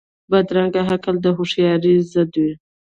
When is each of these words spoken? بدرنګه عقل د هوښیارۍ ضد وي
بدرنګه 0.29 0.81
عقل 0.91 1.15
د 1.21 1.25
هوښیارۍ 1.37 1.95
ضد 2.11 2.31
وي 2.41 2.53